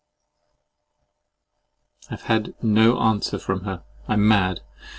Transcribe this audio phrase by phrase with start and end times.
[2.09, 3.83] P—— I have no answer from her.
[4.07, 4.61] I'm mad.